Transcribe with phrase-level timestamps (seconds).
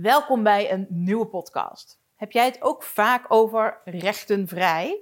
[0.00, 2.00] Welkom bij een nieuwe podcast.
[2.16, 5.00] Heb jij het ook vaak over rechtenvrij?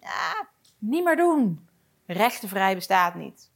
[0.00, 1.68] Ja, niet meer doen.
[2.06, 3.50] Rechtenvrij bestaat niet.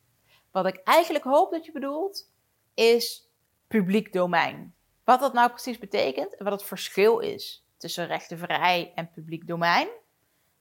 [0.50, 2.30] Wat ik eigenlijk hoop dat je bedoelt,
[2.74, 3.30] is
[3.68, 4.74] publiek domein.
[5.04, 9.88] Wat dat nou precies betekent en wat het verschil is tussen rechtenvrij en publiek domein,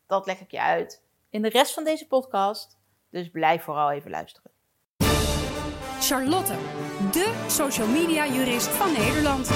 [0.08, 2.78] dat leg ik je uit in de rest van deze podcast.
[3.10, 4.52] Dus blijf vooral even luisteren.
[6.00, 6.54] Charlotte,
[7.12, 9.50] de social media jurist van Nederland.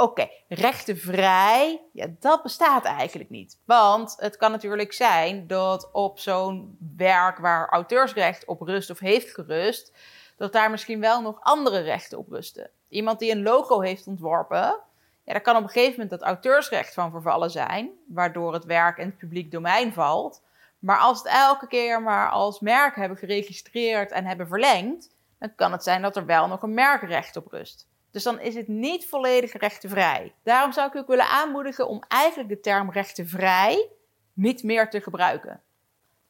[0.00, 3.58] Oké, rechtenvrij, ja, dat bestaat eigenlijk niet.
[3.64, 9.34] Want het kan natuurlijk zijn dat op zo'n werk waar auteursrecht op rust of heeft
[9.34, 9.92] gerust,
[10.36, 12.70] dat daar misschien wel nog andere rechten op rusten.
[12.88, 14.80] Iemand die een logo heeft ontworpen,
[15.24, 18.98] ja, daar kan op een gegeven moment dat auteursrecht van vervallen zijn, waardoor het werk
[18.98, 20.42] in het publiek domein valt.
[20.78, 25.72] Maar als het elke keer maar als merk hebben geregistreerd en hebben verlengd, dan kan
[25.72, 27.88] het zijn dat er wel nog een merkrecht op rust.
[28.18, 30.34] Dus dan is het niet volledig rechtenvrij.
[30.42, 33.90] Daarom zou ik u ook willen aanmoedigen om eigenlijk de term rechtenvrij
[34.32, 35.62] niet meer te gebruiken.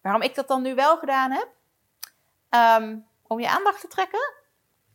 [0.00, 1.48] Waarom ik dat dan nu wel gedaan heb?
[2.48, 4.34] Ehm, om je aandacht te trekken,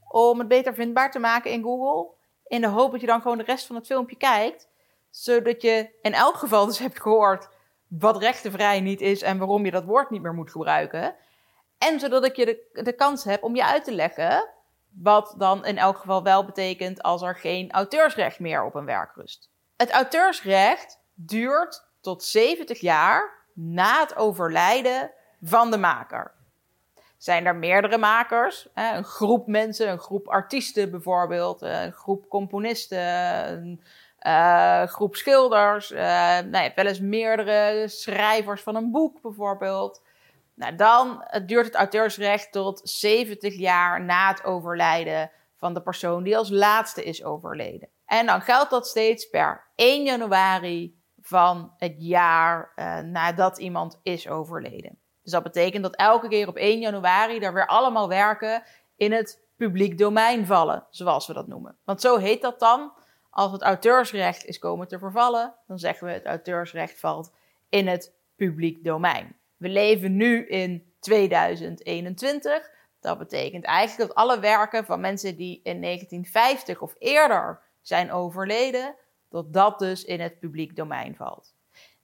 [0.08, 2.14] om het beter vindbaar te maken in Google,
[2.48, 4.68] in de hoop dat je dan gewoon de rest van het filmpje kijkt,
[5.10, 7.50] zodat je in elk geval dus hebt gehoord
[7.88, 11.16] wat rechtenvrij niet is en waarom je dat woord niet meer moet gebruiken.
[11.78, 14.50] En zodat ik je de, de kans heb om je uit te leggen
[14.96, 19.16] wat dan in elk geval wel betekent als er geen auteursrecht meer op een werk
[19.16, 19.50] rust.
[19.76, 26.32] Het auteursrecht duurt tot 70 jaar na het overlijden van de maker.
[27.18, 33.00] Zijn er meerdere makers, een groep mensen, een groep artiesten bijvoorbeeld, een groep componisten,
[33.52, 33.84] een
[34.28, 36.00] uh, groep schilders, uh,
[36.40, 40.02] nou, wel eens meerdere schrijvers van een boek bijvoorbeeld.
[40.56, 46.38] Nou, dan duurt het auteursrecht tot 70 jaar na het overlijden van de persoon die
[46.38, 47.90] als laatste is overleden.
[48.06, 54.28] En dan geldt dat steeds per 1 januari van het jaar uh, nadat iemand is
[54.28, 55.00] overleden.
[55.22, 58.64] Dus dat betekent dat elke keer op 1 januari er weer allemaal werken
[58.96, 61.78] in het publiek domein vallen, zoals we dat noemen.
[61.84, 62.94] Want zo heet dat dan.
[63.30, 67.34] Als het auteursrecht is komen te vervallen, dan zeggen we het auteursrecht valt
[67.70, 69.38] in het publiek domein.
[69.64, 72.72] We leven nu in 2021.
[73.00, 78.96] Dat betekent eigenlijk dat alle werken van mensen die in 1950 of eerder zijn overleden,
[79.30, 81.54] dat dat dus in het publiek domein valt.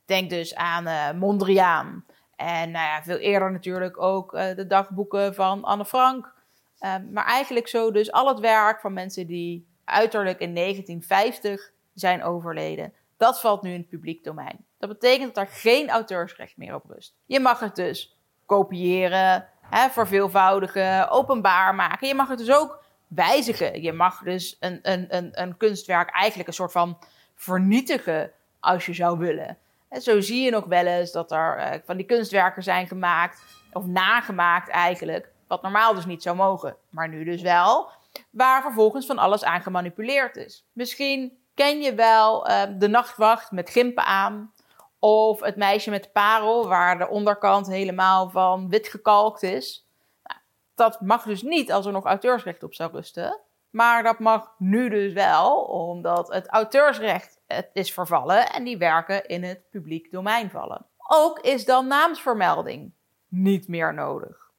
[0.06, 2.06] Denk dus aan uh, Mondriaan.
[2.36, 6.34] En nou ja, veel eerder natuurlijk ook uh, de dagboeken van Anne Frank.
[6.80, 12.24] Uh, maar eigenlijk zo dus al het werk van mensen die uiterlijk in 1950 zijn
[12.24, 12.94] overleden.
[13.18, 14.68] Dat valt nu in het publiek domein.
[14.80, 17.16] Dat betekent dat er geen auteursrecht meer op rust.
[17.26, 22.08] Je mag het dus kopiëren, hè, verveelvoudigen, openbaar maken.
[22.08, 23.82] Je mag het dus ook wijzigen.
[23.82, 26.98] Je mag dus een, een, een, een kunstwerk eigenlijk een soort van
[27.36, 29.58] vernietigen als je zou willen.
[29.90, 33.42] En zo zie je nog wel eens dat er uh, van die kunstwerken zijn gemaakt,
[33.74, 37.90] of nagemaakt eigenlijk, wat normaal dus niet zou mogen, maar nu dus wel,
[38.30, 40.66] waar vervolgens van alles aan gemanipuleerd is.
[40.74, 44.54] Misschien ken je wel uh, de nachtwacht met gimpen aan,
[45.00, 49.88] of het meisje met parel, waar de onderkant helemaal van wit gekalkt is.
[50.24, 50.40] Nou,
[50.76, 53.40] dat mag dus niet als er nog auteursrecht op zou rusten.
[53.70, 57.40] Maar dat mag nu dus wel, omdat het auteursrecht
[57.74, 60.86] is vervallen en die werken in het publiek domein vallen.
[61.08, 62.92] Ook is dan naamsvermelding
[63.28, 64.52] niet meer nodig.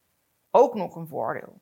[0.51, 1.61] Ook nog een voordeel.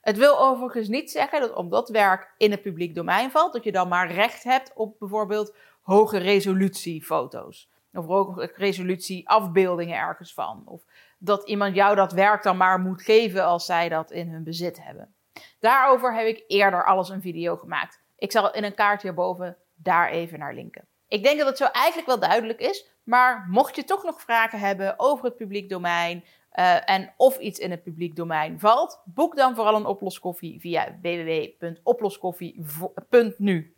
[0.00, 3.72] Het wil overigens niet zeggen dat omdat werk in het publiek domein valt, dat je
[3.72, 7.70] dan maar recht hebt op bijvoorbeeld hoge resolutie foto's.
[7.92, 10.62] Of resolutie afbeeldingen ergens van.
[10.64, 10.82] Of
[11.18, 14.84] dat iemand jou dat werk dan maar moet geven als zij dat in hun bezit
[14.84, 15.14] hebben.
[15.60, 18.00] Daarover heb ik eerder alles een video gemaakt.
[18.16, 20.86] Ik zal in een kaart hierboven daar even naar linken.
[21.08, 24.58] Ik denk dat het zo eigenlijk wel duidelijk is, maar mocht je toch nog vragen
[24.58, 26.24] hebben over het publiek domein
[26.54, 30.98] uh, en of iets in het publiek domein valt, boek dan vooral een oploskoffie via
[31.02, 33.74] www.oploskoffie.nu.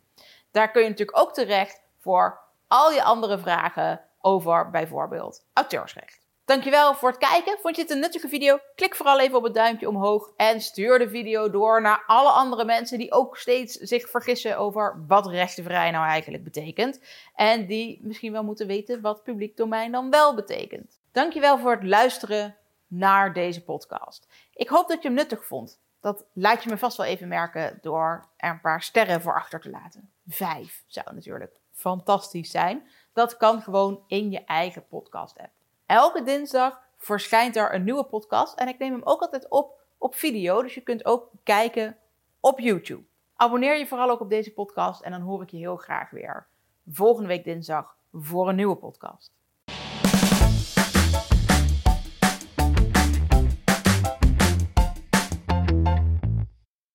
[0.51, 2.39] Daar kun je natuurlijk ook terecht voor
[2.71, 6.27] al je andere vragen over bijvoorbeeld auteursrecht.
[6.45, 7.57] Dankjewel voor het kijken.
[7.61, 8.59] Vond je het een nuttige video?
[8.75, 12.65] Klik vooral even op het duimpje omhoog en stuur de video door naar alle andere
[12.65, 17.01] mensen die ook steeds zich vergissen over wat rechtenvrij nou eigenlijk betekent.
[17.35, 20.99] En die misschien wel moeten weten wat publiek domein dan wel betekent.
[21.11, 22.55] Dankjewel voor het luisteren
[22.87, 24.27] naar deze podcast.
[24.53, 25.79] Ik hoop dat je hem nuttig vond.
[25.99, 29.59] Dat laat je me vast wel even merken door er een paar sterren voor achter
[29.59, 30.11] te laten.
[30.27, 32.87] Vijf zou natuurlijk fantastisch zijn.
[33.13, 35.51] Dat kan gewoon in je eigen podcast-app.
[35.85, 40.15] Elke dinsdag verschijnt er een nieuwe podcast en ik neem hem ook altijd op op
[40.15, 40.61] video.
[40.61, 41.97] Dus je kunt ook kijken
[42.39, 43.03] op YouTube.
[43.35, 46.47] Abonneer je vooral ook op deze podcast en dan hoor ik je heel graag weer
[46.87, 49.40] volgende week dinsdag voor een nieuwe podcast.